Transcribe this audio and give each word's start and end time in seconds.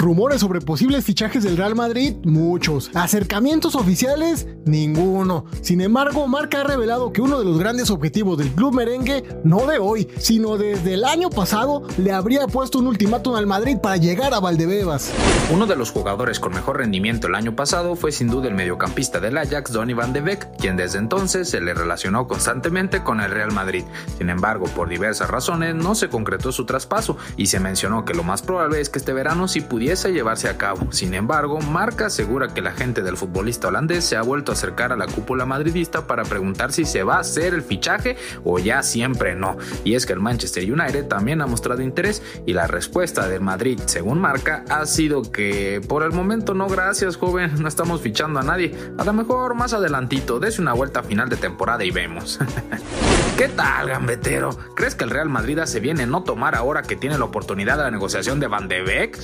Rumores 0.00 0.42
sobre 0.42 0.60
posibles 0.60 1.04
fichajes 1.04 1.42
del 1.42 1.56
Real 1.56 1.74
Madrid, 1.74 2.14
muchos. 2.22 2.88
Acercamientos 2.94 3.74
oficiales, 3.74 4.46
ninguno. 4.64 5.46
Sin 5.60 5.80
embargo, 5.80 6.28
Marca 6.28 6.60
ha 6.60 6.64
revelado 6.64 7.12
que 7.12 7.20
uno 7.20 7.36
de 7.36 7.44
los 7.44 7.58
grandes 7.58 7.90
objetivos 7.90 8.38
del 8.38 8.52
club 8.52 8.74
merengue, 8.74 9.24
no 9.42 9.66
de 9.66 9.78
hoy, 9.78 10.06
sino 10.18 10.56
desde 10.56 10.94
el 10.94 11.04
año 11.04 11.30
pasado, 11.30 11.82
le 11.98 12.12
habría 12.12 12.46
puesto 12.46 12.78
un 12.78 12.86
ultimátum 12.86 13.34
al 13.34 13.48
Madrid 13.48 13.78
para 13.82 13.96
llegar 13.96 14.34
a 14.34 14.38
Valdebebas. 14.38 15.10
Uno 15.52 15.66
de 15.66 15.74
los 15.74 15.90
jugadores 15.90 16.38
con 16.38 16.54
mejor 16.54 16.76
rendimiento 16.76 17.26
el 17.26 17.34
año 17.34 17.56
pasado 17.56 17.96
fue 17.96 18.12
sin 18.12 18.28
duda 18.28 18.46
el 18.46 18.54
mediocampista 18.54 19.18
del 19.18 19.36
Ajax, 19.36 19.72
Donny 19.72 19.94
van 19.94 20.12
de 20.12 20.20
Beek, 20.20 20.58
quien 20.58 20.76
desde 20.76 20.98
entonces 20.98 21.48
se 21.48 21.60
le 21.60 21.74
relacionó 21.74 22.28
constantemente 22.28 23.02
con 23.02 23.20
el 23.20 23.32
Real 23.32 23.50
Madrid. 23.50 23.82
Sin 24.16 24.30
embargo, 24.30 24.66
por 24.66 24.88
diversas 24.88 25.28
razones 25.28 25.74
no 25.74 25.96
se 25.96 26.08
concretó 26.08 26.52
su 26.52 26.66
traspaso 26.66 27.16
y 27.36 27.46
se 27.46 27.58
mencionó 27.58 28.04
que 28.04 28.14
lo 28.14 28.22
más 28.22 28.42
probable 28.42 28.80
es 28.80 28.90
que 28.90 29.00
este 29.00 29.12
verano 29.12 29.48
sí 29.48 29.60
pudiera 29.60 29.87
llevarse 29.88 30.48
a 30.48 30.58
cabo. 30.58 30.92
Sin 30.92 31.14
embargo, 31.14 31.60
Marca 31.60 32.06
asegura 32.06 32.48
que 32.48 32.60
la 32.60 32.72
gente 32.72 33.02
del 33.02 33.16
futbolista 33.16 33.68
holandés 33.68 34.04
se 34.04 34.16
ha 34.16 34.22
vuelto 34.22 34.52
a 34.52 34.54
acercar 34.54 34.92
a 34.92 34.96
la 34.96 35.06
cúpula 35.06 35.46
madridista 35.46 36.06
para 36.06 36.24
preguntar 36.24 36.72
si 36.72 36.84
se 36.84 37.02
va 37.02 37.16
a 37.16 37.20
hacer 37.20 37.54
el 37.54 37.62
fichaje 37.62 38.16
o 38.44 38.58
ya 38.58 38.82
siempre 38.82 39.34
no. 39.34 39.56
Y 39.84 39.94
es 39.94 40.04
que 40.04 40.12
el 40.12 40.20
Manchester 40.20 40.70
United 40.70 41.06
también 41.06 41.40
ha 41.40 41.46
mostrado 41.46 41.80
interés 41.80 42.22
y 42.44 42.52
la 42.52 42.66
respuesta 42.66 43.28
de 43.28 43.40
Madrid, 43.40 43.80
según 43.86 44.20
Marca, 44.20 44.64
ha 44.68 44.84
sido 44.84 45.22
que 45.22 45.80
por 45.88 46.02
el 46.02 46.12
momento 46.12 46.52
no 46.52 46.68
gracias 46.68 47.16
joven, 47.16 47.52
no 47.58 47.68
estamos 47.68 48.02
fichando 48.02 48.40
a 48.40 48.42
nadie. 48.42 48.74
A 48.98 49.04
lo 49.04 49.14
mejor 49.14 49.54
más 49.54 49.72
adelantito, 49.72 50.38
dese 50.38 50.60
una 50.60 50.74
vuelta 50.74 51.00
a 51.00 51.02
final 51.02 51.30
de 51.30 51.36
temporada 51.36 51.82
y 51.82 51.90
vemos. 51.90 52.38
¿Qué 53.38 53.46
tal, 53.46 53.88
gambetero? 53.88 54.50
¿Crees 54.74 54.96
que 54.96 55.04
el 55.04 55.10
Real 55.10 55.28
Madrid 55.28 55.60
se 55.64 55.78
viene 55.78 56.06
no 56.06 56.24
tomar 56.24 56.56
ahora 56.56 56.82
que 56.82 56.96
tiene 56.96 57.16
la 57.18 57.24
oportunidad 57.24 57.76
de 57.76 57.84
la 57.84 57.90
negociación 57.92 58.40
de 58.40 58.48
Van 58.48 58.66
de 58.66 58.82
Beek? 58.82 59.16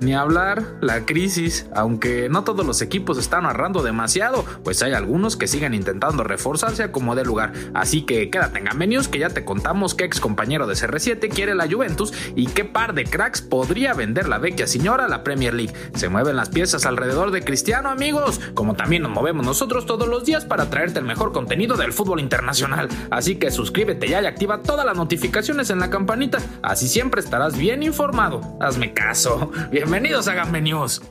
Ni 0.00 0.14
hablar, 0.14 0.76
la 0.80 1.04
crisis, 1.04 1.66
aunque 1.74 2.28
no 2.28 2.44
todos 2.44 2.64
los 2.64 2.80
equipos 2.80 3.18
están 3.18 3.44
ahorrando 3.44 3.82
demasiado, 3.82 4.44
pues 4.62 4.84
hay 4.84 4.92
algunos 4.92 5.36
que 5.36 5.48
siguen 5.48 5.74
intentando 5.74 6.22
reforzarse 6.22 6.84
a 6.84 6.92
como 6.92 7.16
de 7.16 7.24
lugar. 7.24 7.54
Así 7.74 8.02
que 8.02 8.30
quédate 8.30 8.60
en 8.60 8.88
News 8.88 9.08
que 9.08 9.18
ya 9.18 9.30
te 9.30 9.44
contamos 9.44 9.96
qué 9.96 10.04
ex 10.04 10.20
compañero 10.20 10.68
de 10.68 10.74
CR7 10.74 11.28
quiere 11.28 11.56
la 11.56 11.68
Juventus 11.68 12.14
y 12.36 12.46
qué 12.46 12.64
par 12.64 12.94
de 12.94 13.02
cracks 13.02 13.42
podría 13.42 13.94
vender 13.94 14.28
la 14.28 14.38
vecchia 14.38 14.68
señora 14.68 15.06
a 15.06 15.08
la 15.08 15.24
Premier 15.24 15.54
League. 15.54 15.74
Se 15.94 16.08
mueven 16.08 16.36
las 16.36 16.50
piezas 16.50 16.86
alrededor 16.86 17.32
de 17.32 17.42
Cristiano, 17.42 17.88
amigos, 17.88 18.40
como 18.54 18.76
también 18.76 19.02
nos 19.02 19.10
movemos 19.10 19.44
nosotros 19.44 19.86
todos 19.86 20.06
los 20.06 20.24
días 20.24 20.44
para 20.44 20.70
traerte 20.70 21.00
el 21.00 21.04
mejor 21.04 21.32
contenido 21.32 21.76
del 21.76 21.92
fútbol 21.92 22.20
internacional. 22.20 22.88
Así 23.10 23.34
que 23.34 23.55
suscríbete 23.56 24.06
ya 24.06 24.22
y 24.22 24.26
activa 24.26 24.62
todas 24.62 24.86
las 24.86 24.96
notificaciones 24.96 25.70
en 25.70 25.80
la 25.80 25.90
campanita, 25.90 26.38
así 26.62 26.86
siempre 26.86 27.20
estarás 27.20 27.56
bien 27.56 27.82
informado. 27.82 28.56
Hazme 28.60 28.92
caso. 28.92 29.50
Bienvenidos 29.70 30.28
a 30.28 30.34
Gambe 30.34 30.60
News. 30.60 31.02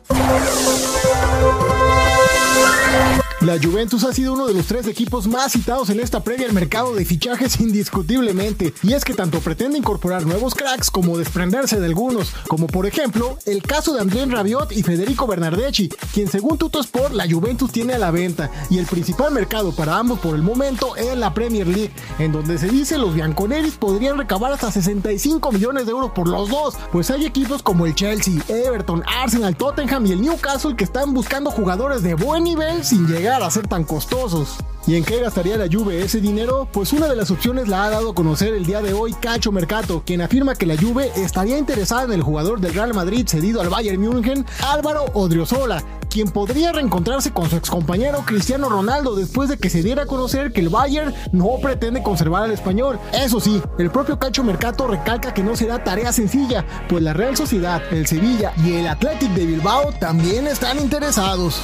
La 3.46 3.60
Juventus 3.62 4.04
ha 4.06 4.12
sido 4.12 4.34
uno 4.34 4.48
de 4.48 4.56
los 4.56 4.66
tres 4.66 4.88
equipos 4.88 5.28
más 5.28 5.52
citados 5.52 5.92
en 5.92 6.00
esta 6.00 6.24
previa 6.24 6.48
al 6.48 6.54
mercado 6.54 6.96
de 6.96 7.06
fichajes 7.06 7.60
indiscutiblemente, 7.60 8.74
y 8.82 8.94
es 8.94 9.06
que 9.06 9.14
tanto 9.14 9.40
pretende 9.40 9.78
incorporar 9.78 10.26
nuevos 10.26 10.56
cracks 10.56 10.90
como 10.90 11.16
desprenderse 11.16 11.80
de 11.80 11.86
algunos, 11.86 12.34
como 12.48 12.66
por 12.66 12.88
ejemplo 12.88 13.38
el 13.46 13.62
caso 13.62 13.94
de 13.94 14.02
André 14.02 14.26
Rabiot 14.26 14.72
y 14.72 14.82
Federico 14.82 15.28
Bernardeschi, 15.28 15.90
quien 16.12 16.28
según 16.28 16.58
Sport 16.58 17.14
la 17.14 17.30
Juventus 17.30 17.72
tiene 17.72 17.94
a 17.94 18.00
la 18.00 18.10
venta, 18.10 18.50
y 18.72 18.80
el 18.80 18.88
principal 18.88 19.32
mercado 19.32 19.76
para 19.76 20.00
ambos 20.00 20.18
por 20.22 20.34
el 20.34 20.42
momento 20.42 20.96
es 20.96 21.16
la 21.16 21.36
Premier 21.36 21.68
League, 21.68 21.94
en 22.18 22.32
donde 22.32 22.58
se 22.58 22.70
dice 22.70 22.98
los 22.98 23.14
bianconeris 23.14 23.76
podrían 23.76 24.18
recabar 24.18 24.54
hasta 24.54 24.72
65 24.72 25.52
millones 25.52 25.86
de 25.86 25.92
euros 25.92 26.10
por 26.16 26.28
los 26.28 26.50
dos, 26.50 26.74
pues 26.92 27.12
hay 27.12 27.28
equipos 27.28 27.62
como 27.62 27.86
el 27.86 27.94
Chelsea, 27.94 28.42
Everton, 28.48 29.04
Arsenal, 29.06 29.56
Tottenham 29.56 30.08
y 30.08 30.14
el 30.14 30.22
Newcastle 30.24 30.76
que 30.76 30.86
están 30.86 31.14
buscando 31.14 31.52
jugadores 31.52 32.02
de 32.02 32.16
buen 32.16 32.44
nivel 32.44 32.84
sin 32.84 33.06
llegar 33.06 33.35
a 33.44 33.52
ser 33.52 33.68
tan 33.68 33.84
costosos. 33.84 34.58
¿Y 34.88 34.96
en 34.96 35.04
qué 35.04 35.20
gastaría 35.20 35.58
la 35.58 35.68
Juve 35.72 36.02
ese 36.04 36.22
dinero? 36.22 36.68
Pues 36.72 36.94
una 36.94 37.08
de 37.08 37.16
las 37.16 37.32
opciones 37.32 37.68
la 37.68 37.86
ha 37.86 37.90
dado 37.90 38.12
a 38.12 38.16
conocer 38.16 38.54
el 38.54 38.66
día 38.66 38.82
de 38.82 38.94
hoy 38.94 39.14
Cacho 39.14 39.52
Mercato, 39.52 40.04
quien 40.06 40.22
afirma 40.22 40.56
que 40.56 40.68
la 40.68 40.78
Juve 40.78 41.12
estaría 41.16 41.58
interesada 41.58 42.04
en 42.04 42.14
el 42.14 42.22
jugador 42.22 42.60
del 42.60 42.74
Real 42.74 42.94
Madrid 42.94 43.28
cedido 43.28 43.62
al 43.62 43.70
Bayern 43.70 44.00
München, 44.00 44.46
Álvaro 44.64 45.06
Odriozola, 45.14 45.84
quien 46.16 46.32
podría 46.32 46.72
reencontrarse 46.72 47.34
con 47.34 47.50
su 47.50 47.58
excompañero 47.58 48.24
Cristiano 48.26 48.70
Ronaldo 48.70 49.16
después 49.16 49.50
de 49.50 49.58
que 49.58 49.70
se 49.70 49.84
diera 49.84 50.04
a 50.04 50.06
conocer 50.06 50.54
que 50.54 50.62
el 50.62 50.70
Bayern 50.70 51.14
no 51.34 51.58
pretende 51.62 52.02
conservar 52.02 52.44
al 52.44 52.52
español. 52.52 52.98
Eso 53.12 53.42
sí, 53.42 53.62
el 53.78 53.92
propio 53.92 54.18
Cacho 54.18 54.42
Mercato 54.42 54.88
recalca 54.88 55.34
que 55.34 55.44
no 55.44 55.58
será 55.58 55.84
tarea 55.84 56.14
sencilla, 56.14 56.66
pues 56.88 57.04
la 57.04 57.12
Real 57.12 57.36
Sociedad, 57.36 57.82
el 57.92 58.08
Sevilla 58.08 58.54
y 58.64 58.76
el 58.76 58.88
Athletic 58.88 59.30
de 59.32 59.46
Bilbao 59.46 59.92
también 60.00 60.48
están 60.48 60.80
interesados. 60.80 61.60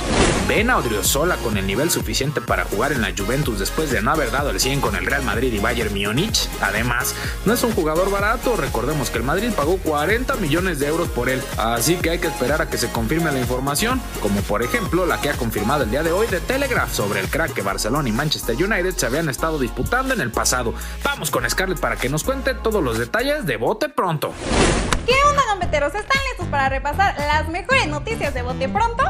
Ven 0.49 0.69
a 0.69 0.79
Odriozola 0.79 1.37
con 1.37 1.55
el 1.55 1.65
nivel 1.65 1.89
suficiente 1.89 2.41
para 2.41 2.65
jugar 2.65 2.91
en 2.91 2.99
la 2.99 3.13
Juventus 3.17 3.57
después 3.57 3.89
de 3.89 4.01
no 4.01 4.11
haber 4.11 4.31
dado 4.31 4.49
el 4.49 4.59
100 4.59 4.81
con 4.81 4.97
el 4.97 5.05
Real 5.05 5.23
Madrid 5.23 5.53
y 5.53 5.59
Bayern 5.59 5.93
Múnich. 5.93 6.49
Además, 6.59 7.15
no 7.45 7.53
es 7.53 7.63
un 7.63 7.71
jugador 7.71 8.11
barato, 8.11 8.57
recordemos 8.57 9.11
que 9.11 9.19
el 9.19 9.23
Madrid 9.23 9.51
pagó 9.55 9.77
40 9.77 10.35
millones 10.35 10.79
de 10.79 10.87
euros 10.87 11.07
por 11.07 11.29
él, 11.29 11.41
así 11.57 11.95
que 11.95 12.09
hay 12.09 12.19
que 12.19 12.27
esperar 12.27 12.61
a 12.61 12.69
que 12.69 12.77
se 12.77 12.91
confirme 12.91 13.31
la 13.31 13.39
información, 13.39 14.01
como 14.21 14.40
por 14.47 14.63
ejemplo 14.63 15.05
la 15.05 15.19
que 15.21 15.29
ha 15.29 15.33
confirmado 15.33 15.83
el 15.83 15.91
día 15.91 16.03
de 16.03 16.11
hoy 16.11 16.27
de 16.27 16.39
Telegraph 16.39 16.91
sobre 16.91 17.19
el 17.19 17.27
crack 17.27 17.53
que 17.53 17.61
Barcelona 17.61 18.09
y 18.09 18.11
Manchester 18.11 18.55
United 18.55 18.95
se 18.95 19.05
habían 19.05 19.29
estado 19.29 19.59
disputando 19.59 20.13
en 20.13 20.21
el 20.21 20.31
pasado. 20.31 20.73
Vamos 21.03 21.31
con 21.31 21.49
Scarlett 21.49 21.79
para 21.79 21.95
que 21.95 22.09
nos 22.09 22.23
cuente 22.23 22.53
todos 22.53 22.83
los 22.83 22.97
detalles 22.97 23.45
de 23.45 23.57
Bote 23.57 23.89
Pronto. 23.89 24.33
¿Qué 25.05 25.15
onda, 25.29 25.43
gambeteros? 25.47 25.93
¿Están 25.95 26.21
listos 26.29 26.47
para 26.47 26.69
repasar 26.69 27.15
las 27.17 27.49
mejores 27.49 27.87
noticias 27.87 28.33
de 28.33 28.41
Bote 28.41 28.69
Pronto? 28.69 29.03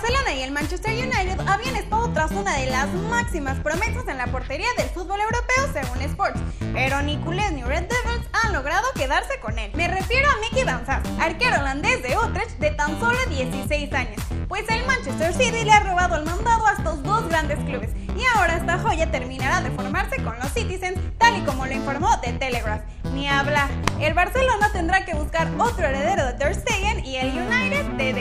Barcelona 0.00 0.34
y 0.34 0.40
el 0.40 0.52
Manchester 0.52 0.92
United 0.94 1.38
habían 1.46 1.76
estado 1.76 2.10
tras 2.14 2.30
una 2.30 2.56
de 2.56 2.70
las 2.70 2.88
máximas 3.10 3.58
promesas 3.58 4.08
en 4.08 4.16
la 4.16 4.28
portería 4.28 4.68
del 4.78 4.88
fútbol 4.88 5.20
europeo 5.20 5.74
según 5.74 6.00
Sports, 6.00 6.40
pero 6.72 7.02
ni 7.02 7.18
culés 7.18 7.52
ni 7.52 7.62
Red 7.62 7.82
Devils 7.82 8.26
han 8.32 8.54
logrado 8.54 8.86
quedarse 8.94 9.38
con 9.40 9.58
él. 9.58 9.70
Me 9.74 9.88
refiero 9.88 10.26
a 10.30 10.40
Mickey 10.40 10.64
Van 10.64 10.86
Sass, 10.86 11.02
arquero 11.20 11.60
holandés 11.60 12.02
de 12.02 12.16
Utrecht 12.16 12.58
de 12.60 12.70
tan 12.70 12.98
solo 12.98 13.18
16 13.28 13.92
años, 13.92 14.22
pues 14.48 14.64
el 14.70 14.86
Manchester 14.86 15.34
City 15.34 15.64
le 15.64 15.72
ha 15.72 15.80
robado 15.80 16.16
el 16.16 16.24
mandado 16.24 16.66
a 16.66 16.72
estos 16.72 17.02
dos 17.02 17.28
grandes 17.28 17.58
clubes 17.58 17.90
y 18.16 18.24
ahora 18.36 18.56
esta 18.56 18.78
joya 18.78 19.10
terminará 19.10 19.60
de 19.60 19.70
formarse 19.70 20.16
con 20.22 20.38
los 20.38 20.50
Citizens, 20.52 20.98
tal 21.18 21.36
y 21.36 21.40
como 21.42 21.66
lo 21.66 21.72
informó 21.72 22.18
The 22.20 22.32
Telegraph. 22.34 22.82
Ni 23.12 23.28
hablar, 23.28 23.68
el 24.00 24.14
Barcelona 24.14 24.70
tendrá 24.72 25.04
que 25.04 25.14
buscar 25.14 25.48
otro 25.58 25.86
heredero 25.86 26.24
de 26.24 26.32
Ter 26.34 26.54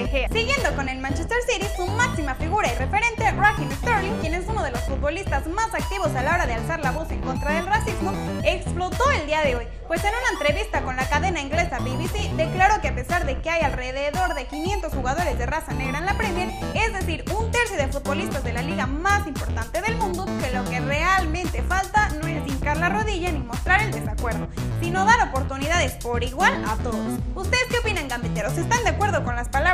Gea. 0.09 0.27
Siguiendo 0.29 0.75
con 0.75 0.89
el 0.89 0.99
Manchester 0.99 1.37
City, 1.47 1.65
su 1.75 1.85
máxima 1.87 2.35
figura 2.35 2.67
y 2.71 2.75
referente, 2.75 3.31
Raheem 3.31 3.71
Sterling, 3.71 4.19
quien 4.19 4.33
es 4.33 4.45
uno 4.47 4.63
de 4.63 4.71
los 4.71 4.81
futbolistas 4.81 5.47
más 5.47 5.73
activos 5.73 6.15
a 6.15 6.23
la 6.23 6.33
hora 6.33 6.47
de 6.47 6.53
alzar 6.53 6.79
la 6.79 6.91
voz 6.91 7.11
en 7.11 7.21
contra 7.21 7.53
del 7.53 7.65
racismo, 7.65 8.11
explotó 8.43 9.09
el 9.11 9.27
día 9.27 9.41
de 9.41 9.55
hoy, 9.55 9.67
pues 9.87 10.03
en 10.03 10.09
una 10.09 10.29
entrevista 10.33 10.81
con 10.81 10.95
la 10.95 11.07
cadena 11.07 11.41
inglesa 11.41 11.79
BBC 11.79 12.31
declaró 12.35 12.81
que 12.81 12.89
a 12.89 12.95
pesar 12.95 13.25
de 13.25 13.39
que 13.39 13.49
hay 13.49 13.61
alrededor 13.61 14.33
de 14.33 14.45
500 14.45 14.93
jugadores 14.93 15.37
de 15.37 15.45
raza 15.45 15.73
negra 15.73 15.99
en 15.99 16.05
la 16.05 16.17
Premier, 16.17 16.49
es 16.73 16.93
decir, 16.93 17.23
un 17.35 17.51
tercio 17.51 17.77
de 17.77 17.87
futbolistas 17.87 18.43
de 18.43 18.53
la 18.53 18.61
liga 18.61 18.87
más 18.87 19.27
importante 19.27 19.81
del 19.81 19.97
mundo, 19.97 20.25
que 20.41 20.51
lo 20.51 20.63
que 20.65 20.79
realmente 20.79 21.61
falta 21.63 22.09
no 22.21 22.27
es 22.27 22.47
hincar 22.47 22.77
la 22.77 22.89
rodilla 22.89 23.31
ni 23.31 23.39
mostrar 23.39 23.81
el 23.81 23.91
desacuerdo, 23.91 24.47
sino 24.81 25.05
dar 25.05 25.27
oportunidades 25.29 25.93
por 25.93 26.23
igual 26.23 26.63
a 26.67 26.75
todos. 26.77 27.19
¿Ustedes 27.35 27.65
qué 27.69 27.77
opinan, 27.77 28.07
gambeteros? 28.07 28.57
¿Están 28.57 28.83
de 28.83 28.89
acuerdo 28.89 29.23
con 29.23 29.35
las 29.35 29.49
palabras 29.49 29.68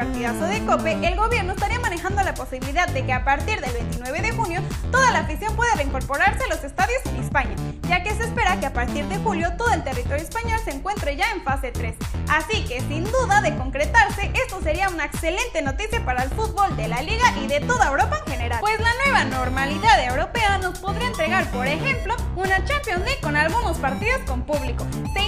partidazo 0.00 0.46
de 0.46 0.64
Cope, 0.64 0.92
el 1.06 1.14
gobierno 1.14 1.52
estaría 1.52 1.78
manejando 1.78 2.22
la 2.22 2.32
posibilidad 2.32 2.88
de 2.88 3.04
que 3.04 3.12
a 3.12 3.22
partir 3.22 3.60
del 3.60 3.70
29 3.70 4.22
de 4.22 4.30
junio 4.32 4.62
toda 4.90 5.10
la 5.10 5.18
afición 5.18 5.54
pueda 5.54 5.74
reincorporarse 5.74 6.42
a 6.42 6.46
los 6.46 6.64
estadios 6.64 7.04
en 7.04 7.16
España, 7.16 7.54
ya 7.86 8.02
que 8.02 8.14
se 8.14 8.24
espera 8.24 8.58
que 8.58 8.64
a 8.64 8.72
partir 8.72 9.04
de 9.08 9.18
julio 9.18 9.52
todo 9.58 9.70
el 9.74 9.84
territorio 9.84 10.22
español 10.22 10.58
se 10.64 10.70
encuentre 10.70 11.16
ya 11.16 11.30
en 11.32 11.42
fase 11.42 11.70
3. 11.70 11.96
Así 12.30 12.64
que 12.64 12.80
sin 12.80 13.04
duda 13.04 13.42
de 13.42 13.54
concretarse, 13.58 14.32
esto 14.42 14.62
sería 14.62 14.88
una 14.88 15.04
excelente 15.04 15.60
noticia 15.60 16.02
para 16.02 16.22
el 16.22 16.30
fútbol 16.30 16.74
de 16.78 16.88
la 16.88 17.02
liga 17.02 17.34
y 17.38 17.46
de 17.46 17.60
toda 17.60 17.88
Europa 17.88 18.22
en 18.24 18.32
general, 18.32 18.60
pues 18.60 18.80
la 18.80 18.94
nueva 19.04 19.24
normalidad 19.24 20.02
europea 20.02 20.56
nos 20.56 20.78
podría 20.78 21.08
entregar, 21.08 21.50
por 21.50 21.66
ejemplo, 21.66 22.16
una 22.36 22.64
Champions 22.64 23.04
League 23.04 23.20
con 23.20 23.36
algunos 23.36 23.76
partidos 23.76 24.22
con 24.26 24.44
público. 24.44 24.86
¿Se? 25.12 25.20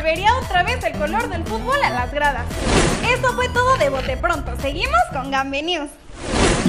Volvería 0.00 0.34
otra 0.38 0.62
vez 0.62 0.82
el 0.82 0.94
color 0.94 1.28
del 1.28 1.44
fútbol 1.44 1.76
a 1.84 1.90
las 1.90 2.10
gradas. 2.10 2.46
Eso 3.06 3.34
fue 3.34 3.50
todo 3.50 3.76
de 3.76 3.90
bote 3.90 4.16
pronto. 4.16 4.56
Seguimos 4.62 4.98
con 5.12 5.30
Gambe 5.30 5.62
News. 5.62 5.90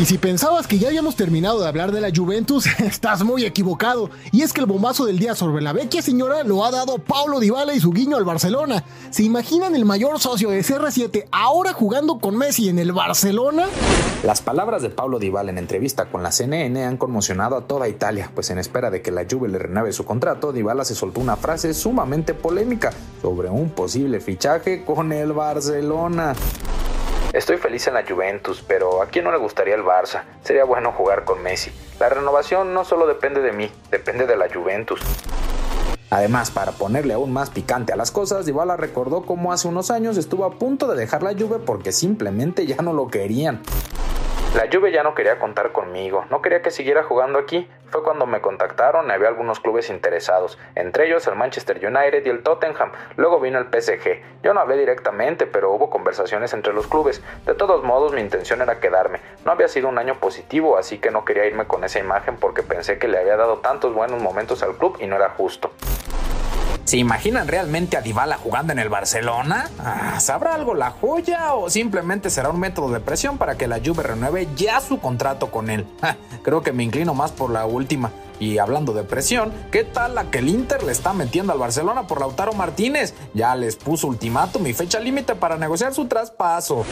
Y 0.02 0.06
si 0.06 0.18
pensabas 0.18 0.66
que 0.66 0.80
ya 0.80 0.88
habíamos 0.88 1.16
terminado 1.16 1.62
de 1.62 1.68
hablar 1.68 1.92
de 1.92 2.02
la 2.02 2.10
Juventus, 2.10 2.66
estás 2.80 3.24
muy 3.24 3.46
equivocado. 3.46 4.10
Y 4.32 4.42
es 4.42 4.52
que 4.52 4.60
el 4.60 4.66
bombazo 4.66 5.06
del 5.06 5.20
día 5.20 5.36
sobre 5.36 5.62
la 5.62 5.74
vecchia 5.74 6.02
señora 6.02 6.44
lo 6.44 6.66
ha 6.66 6.72
dado 6.72 6.98
Paulo 6.98 7.40
Dybala 7.40 7.76
y 7.76 7.80
su 7.80 7.92
guiño 7.92 8.18
al 8.18 8.24
Barcelona. 8.24 8.84
¿Se 9.12 9.22
imaginan 9.22 9.76
el 9.76 9.86
mayor 9.86 10.20
socio 10.20 10.50
de 10.50 10.62
CR7 10.62 11.26
ahora 11.32 11.74
jugando 11.74 12.18
con 12.18 12.36
Messi 12.36 12.68
en 12.68 12.80
el 12.80 12.94
Barcelona? 12.94 13.68
Las 14.24 14.42
palabras 14.42 14.82
de 14.82 14.90
Paulo 14.90 15.20
Dybala 15.20 15.52
en 15.52 15.60
entrevista 15.60 16.08
con 16.08 16.24
la 16.24 16.32
CNN 16.32 16.84
han 16.84 16.98
conmocionado 16.98 17.56
a 17.56 17.68
toda 17.68 17.88
Italia, 17.88 18.32
pues 18.34 18.50
en 18.50 18.58
espera 18.58 18.90
de 18.90 19.04
que 19.04 19.12
la 19.12 19.28
Juve 19.30 19.50
le 19.50 19.60
renueve 19.60 19.94
su 19.94 20.04
contrato, 20.04 20.52
Dybala 20.52 20.84
se 20.84 20.96
soltó 20.96 21.22
una 21.22 21.36
frase 21.36 21.76
sumamente 21.76 22.34
polémica 22.34 22.92
sobre 23.22 23.52
un 23.52 23.70
posible 23.70 24.20
fichaje 24.20 24.84
con 24.84 25.14
el 25.14 25.32
Barcelona. 25.32 26.34
Estoy 27.34 27.56
feliz 27.56 27.88
en 27.88 27.94
la 27.94 28.04
Juventus, 28.06 28.62
pero 28.68 29.02
¿a 29.02 29.06
quién 29.06 29.24
no 29.24 29.32
le 29.32 29.38
gustaría 29.38 29.74
el 29.74 29.84
Barça? 29.84 30.24
Sería 30.44 30.66
bueno 30.66 30.92
jugar 30.92 31.24
con 31.24 31.42
Messi. 31.42 31.72
La 31.98 32.10
renovación 32.10 32.74
no 32.74 32.84
solo 32.84 33.08
depende 33.08 33.40
de 33.40 33.54
mí, 33.54 33.72
depende 33.90 34.28
de 34.28 34.36
la 34.36 34.54
Juventus. 34.54 35.00
Además, 36.10 36.52
para 36.52 36.74
ponerle 36.74 37.14
aún 37.14 37.32
más 37.32 37.50
picante 37.50 37.94
a 37.94 37.96
las 37.96 38.12
cosas, 38.12 38.46
Dybala 38.46 38.76
recordó 38.76 39.22
cómo 39.22 39.54
hace 39.54 39.70
unos 39.70 39.92
años 39.92 40.18
estuvo 40.18 40.44
a 40.44 40.56
punto 40.56 40.88
de 40.88 40.98
dejar 40.98 41.24
la 41.24 41.32
Juve 41.32 41.60
porque 41.60 41.94
simplemente 41.94 42.66
ya 42.66 42.76
no 42.82 42.92
lo 42.92 43.08
querían. 43.08 43.62
La 44.54 44.68
Juve 44.70 44.92
ya 44.92 45.02
no 45.02 45.16
quería 45.16 45.40
contar 45.40 45.72
conmigo, 45.72 46.26
no 46.30 46.42
quería 46.42 46.62
que 46.62 46.72
siguiera 46.72 47.04
jugando 47.04 47.40
aquí. 47.40 47.70
Fue 47.90 48.04
cuando 48.04 48.26
me 48.26 48.42
contactaron 48.42 49.08
y 49.08 49.12
había 49.12 49.30
algunos 49.30 49.62
clubes 49.62 49.90
interesados, 49.90 50.60
entre 50.76 51.08
ellos 51.08 51.26
el 51.28 51.36
Manchester 51.36 51.78
United 51.78 52.26
y 52.26 52.30
el 52.30 52.44
Tottenham. 52.44 52.92
Luego 53.16 53.40
vino 53.40 53.60
el 53.60 53.68
PSG. 53.68 54.22
Yo 54.44 54.54
no 54.54 54.60
hablé 54.60 54.76
directamente, 54.76 55.48
pero 55.48 55.72
hubo 55.72 55.90
conversaciones 55.90 56.52
entre 56.52 56.74
los 56.74 56.88
clubes. 56.88 57.24
De 57.46 57.54
todos 57.54 57.82
modos, 57.86 58.12
mi 58.12 58.20
intención 58.20 58.62
era 58.62 58.82
quedarme. 58.82 59.22
No 59.46 59.54
había 59.54 59.70
sido 59.70 59.88
un 59.88 59.98
año 59.98 60.20
positivo, 60.20 60.78
así 60.78 60.98
que 60.98 61.12
no 61.12 61.24
quería 61.24 61.46
irme 61.46 61.66
con 61.66 61.86
esa 61.86 62.00
imagen 62.00 62.36
porque 62.36 62.62
pensé 62.62 63.00
que 63.00 63.08
le 63.08 63.20
había 63.20 63.38
dado 63.38 63.60
tantos 63.60 63.94
buenos 63.94 64.22
momentos 64.22 64.64
al 64.64 64.76
club 64.76 64.98
y 65.00 65.08
no 65.08 65.16
era 65.16 65.30
justo. 65.30 65.72
¿Se 66.86 66.98
imaginan 66.98 67.48
realmente 67.48 67.96
a 67.96 68.02
Dybala 68.02 68.38
jugando 68.38 68.74
en 68.74 68.80
el 68.80 68.90
Barcelona? 68.90 69.70
Ah, 69.80 70.20
¿Sabrá 70.20 70.56
algo 70.56 70.74
la 70.74 70.92
joya 70.92 71.54
o 71.54 71.70
simplemente 71.70 72.30
será 72.30 72.50
un 72.50 72.60
método 72.60 72.92
de 72.92 73.00
presión 73.00 73.38
para 73.38 73.58
que 73.58 73.68
la 73.68 73.80
Juve 73.84 74.04
renueve 74.04 74.48
ya 74.56 74.82
su 74.82 75.00
contrato 75.00 75.52
con 75.52 75.70
él? 75.70 75.86
creo 76.44 76.62
que 76.62 76.74
me 76.74 76.84
inclino 76.84 77.14
más 77.14 77.32
por 77.32 77.50
la 77.50 77.66
última. 77.66 78.12
Y 78.42 78.58
hablando 78.58 78.94
de 78.94 79.04
presión, 79.04 79.54
¿qué 79.72 79.84
tal 79.84 80.16
la 80.16 80.32
que 80.32 80.40
el 80.40 80.50
Inter 80.50 80.82
le 80.82 80.92
está 80.92 81.14
metiendo 81.14 81.54
al 81.54 81.60
Barcelona 81.60 82.08
por 82.08 82.20
Lautaro 82.20 82.54
Martínez? 82.54 83.14
Ya 83.36 83.56
les 83.56 83.76
puso 83.76 84.08
ultimátum 84.08 84.66
y 84.66 84.74
fecha 84.74 85.00
límite 85.00 85.36
para 85.36 85.58
negociar 85.60 85.94
su 85.94 86.06
traspaso. 86.06 86.84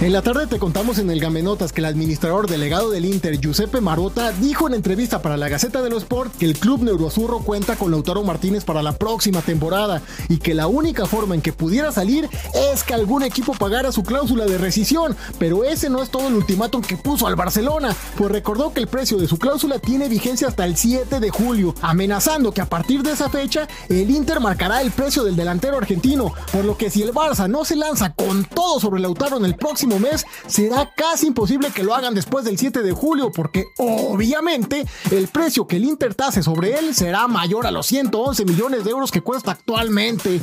En 0.00 0.14
la 0.14 0.22
tarde 0.22 0.46
te 0.46 0.58
contamos 0.58 0.98
en 0.98 1.10
el 1.10 1.20
Gamenotas 1.20 1.74
que 1.74 1.82
el 1.82 1.84
administrador 1.84 2.48
delegado 2.48 2.88
del 2.88 3.04
Inter, 3.04 3.38
Giuseppe 3.38 3.82
Marota, 3.82 4.32
dijo 4.32 4.66
en 4.66 4.72
entrevista 4.72 5.20
para 5.20 5.36
la 5.36 5.50
Gaceta 5.50 5.82
de 5.82 5.90
los 5.90 6.04
Sport 6.04 6.38
que 6.38 6.46
el 6.46 6.58
club 6.58 6.82
neuroazurro 6.82 7.40
cuenta 7.40 7.76
con 7.76 7.90
Lautaro 7.90 8.22
Martínez 8.22 8.64
para 8.64 8.82
la 8.82 8.92
próxima 8.92 9.42
temporada 9.42 10.00
y 10.30 10.38
que 10.38 10.54
la 10.54 10.68
única 10.68 11.04
forma 11.04 11.34
en 11.34 11.42
que 11.42 11.52
pudiera 11.52 11.92
salir 11.92 12.30
es 12.72 12.82
que 12.82 12.94
algún 12.94 13.24
equipo 13.24 13.52
pagara 13.52 13.92
su 13.92 14.04
cláusula 14.04 14.46
de 14.46 14.56
rescisión, 14.56 15.14
pero 15.38 15.64
ese 15.64 15.90
no 15.90 16.02
es 16.02 16.08
todo 16.08 16.28
el 16.28 16.34
ultimátum 16.34 16.80
que 16.80 16.96
puso 16.96 17.26
al 17.26 17.36
Barcelona, 17.36 17.94
pues 18.16 18.30
recordó 18.30 18.72
que 18.72 18.80
el 18.80 18.86
precio 18.86 19.18
de 19.18 19.28
su 19.28 19.38
cláusula 19.38 19.78
tiene 19.78 20.08
vigencia 20.08 20.48
hasta 20.48 20.64
el 20.64 20.78
100 20.78 20.93
de 20.94 21.30
julio, 21.30 21.74
amenazando 21.82 22.52
que 22.52 22.60
a 22.60 22.68
partir 22.68 23.02
de 23.02 23.12
esa 23.12 23.28
fecha 23.28 23.66
el 23.88 24.10
Inter 24.10 24.38
marcará 24.38 24.80
el 24.80 24.92
precio 24.92 25.24
del 25.24 25.34
delantero 25.34 25.76
argentino, 25.76 26.32
por 26.52 26.64
lo 26.64 26.76
que 26.76 26.88
si 26.88 27.02
el 27.02 27.12
Barça 27.12 27.48
no 27.48 27.64
se 27.64 27.74
lanza 27.74 28.14
con 28.14 28.44
todo 28.44 28.78
sobre 28.78 29.00
Lautaro 29.00 29.36
en 29.36 29.44
el 29.44 29.56
próximo 29.56 29.98
mes, 29.98 30.24
será 30.46 30.92
casi 30.96 31.26
imposible 31.26 31.72
que 31.72 31.82
lo 31.82 31.94
hagan 31.94 32.14
después 32.14 32.44
del 32.44 32.58
7 32.58 32.82
de 32.82 32.92
julio, 32.92 33.32
porque 33.32 33.64
obviamente 33.78 34.86
el 35.10 35.26
precio 35.26 35.66
que 35.66 35.76
el 35.76 35.84
Inter 35.84 36.14
tase 36.14 36.44
sobre 36.44 36.78
él 36.78 36.94
será 36.94 37.26
mayor 37.26 37.66
a 37.66 37.72
los 37.72 37.86
111 37.86 38.44
millones 38.44 38.84
de 38.84 38.90
euros 38.90 39.10
que 39.10 39.20
cuesta 39.20 39.50
actualmente. 39.50 40.40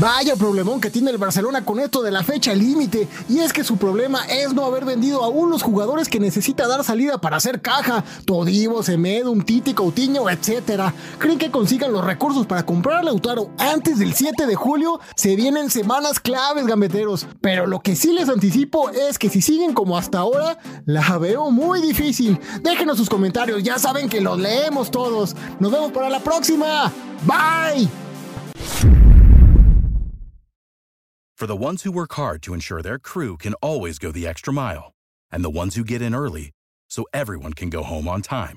Vaya 0.00 0.36
problemón 0.36 0.80
que 0.80 0.90
tiene 0.90 1.10
el 1.10 1.16
Barcelona 1.16 1.64
con 1.64 1.80
esto 1.80 2.02
de 2.02 2.10
la 2.10 2.24
fecha 2.24 2.54
límite, 2.54 3.08
y 3.28 3.38
es 3.38 3.52
que 3.52 3.64
su 3.64 3.76
problema 3.76 4.26
es 4.26 4.52
no 4.52 4.64
haber 4.66 4.84
vendido 4.84 5.22
aún 5.22 5.48
los 5.48 5.62
jugadores 5.62 6.08
que 6.08 6.20
necesita 6.20 6.66
dar 6.66 6.84
salida 6.84 7.18
para 7.18 7.36
hacer 7.36 7.62
caja, 7.62 8.04
Todivo, 8.26 8.82
Semedo, 8.82 9.30
un 9.30 9.44
Coutinho, 9.74 10.28
etc. 10.30 10.92
¿Creen 11.18 11.38
que 11.38 11.50
consigan 11.50 11.92
los 11.92 12.04
recursos 12.04 12.46
para 12.46 12.64
comprar 12.64 12.98
a 12.98 13.02
Lautaro 13.02 13.50
antes 13.58 13.98
del 13.98 14.14
7 14.14 14.46
de 14.46 14.54
julio? 14.54 15.00
Se 15.16 15.36
vienen 15.36 15.70
semanas 15.70 16.20
claves, 16.20 16.66
gambeteros, 16.66 17.26
pero 17.40 17.66
lo 17.66 17.80
que 17.80 17.96
sí 17.96 18.12
les 18.12 18.28
anticipo 18.28 18.90
es 18.90 19.18
que 19.18 19.28
si 19.28 19.42
siguen 19.42 19.74
como 19.74 19.96
hasta 19.96 20.18
ahora, 20.18 20.58
la 20.84 21.18
veo 21.18 21.50
muy 21.50 21.80
difícil. 21.80 22.38
Déjenos 22.62 22.96
sus 22.98 23.08
comentarios, 23.08 23.62
ya 23.62 23.78
saben 23.78 24.08
que 24.08 24.20
los 24.20 24.38
leemos 24.38 24.90
todos. 24.90 25.34
Nos 25.60 25.72
vemos 25.72 25.92
para 25.92 26.08
la 26.08 26.20
próxima. 26.20 26.92
Bye. 27.26 27.88
For 31.36 31.46
the 31.46 31.64
ones 31.64 31.82
who 31.82 31.92
work 31.92 32.14
hard 32.14 32.42
to 32.44 32.54
ensure 32.54 32.80
their 32.80 32.98
crew 32.98 33.36
can 33.36 33.52
always 33.60 33.98
go 33.98 34.10
the 34.10 34.26
extra 34.26 34.54
mile, 34.54 34.94
and 35.30 35.44
the 35.44 35.50
ones 35.50 35.74
who 35.74 35.84
get 35.84 36.00
in 36.00 36.14
early 36.14 36.52
so 36.88 37.04
everyone 37.12 37.52
can 37.52 37.68
go 37.68 37.82
home 37.82 38.08
on 38.08 38.22
time, 38.22 38.56